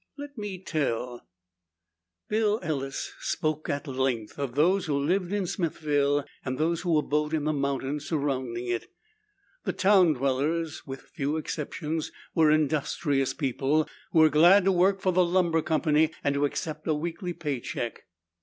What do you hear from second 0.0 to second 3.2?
Let me tell" Bill Ellis